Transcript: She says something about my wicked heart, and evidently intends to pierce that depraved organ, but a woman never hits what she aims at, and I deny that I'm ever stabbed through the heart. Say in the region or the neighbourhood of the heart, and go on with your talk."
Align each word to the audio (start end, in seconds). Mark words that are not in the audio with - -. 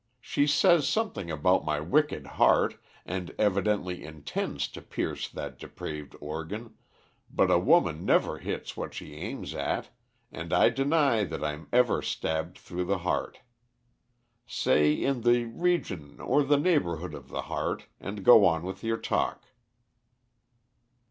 She 0.19 0.47
says 0.47 0.89
something 0.89 1.29
about 1.29 1.63
my 1.63 1.79
wicked 1.79 2.25
heart, 2.25 2.75
and 3.05 3.35
evidently 3.37 4.03
intends 4.03 4.67
to 4.69 4.81
pierce 4.81 5.29
that 5.29 5.59
depraved 5.59 6.15
organ, 6.19 6.73
but 7.29 7.51
a 7.51 7.59
woman 7.59 8.03
never 8.03 8.39
hits 8.39 8.75
what 8.75 8.95
she 8.95 9.13
aims 9.13 9.53
at, 9.53 9.91
and 10.31 10.53
I 10.53 10.69
deny 10.69 11.23
that 11.25 11.43
I'm 11.43 11.67
ever 11.71 12.01
stabbed 12.01 12.57
through 12.57 12.85
the 12.85 12.97
heart. 13.05 13.41
Say 14.47 14.91
in 14.91 15.21
the 15.21 15.45
region 15.45 16.19
or 16.19 16.41
the 16.41 16.57
neighbourhood 16.57 17.13
of 17.13 17.29
the 17.29 17.43
heart, 17.43 17.85
and 17.99 18.25
go 18.25 18.43
on 18.43 18.63
with 18.63 18.83
your 18.83 18.97
talk." 18.97 19.45